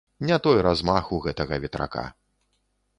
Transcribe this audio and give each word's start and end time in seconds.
Не 0.29 0.37
той 0.47 0.61
размах 0.67 1.13
у 1.19 1.21
гэтага 1.27 1.63
ветрака. 1.67 2.05